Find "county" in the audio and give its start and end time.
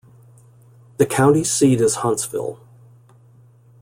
1.05-1.43